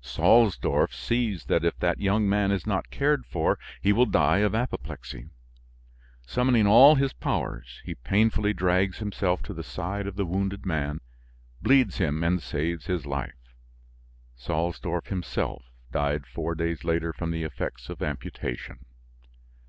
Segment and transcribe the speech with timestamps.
[0.00, 4.54] Salsdorf sees that if that young man is not cared for he will die of
[4.54, 5.26] apoplexy;
[6.24, 11.00] summoning all his powers, he painfully drags himself to the side of the wounded man,
[11.62, 13.54] bleeds him and saves his life.
[14.36, 18.84] Salsdorf himself died four days later from the effects of amputation."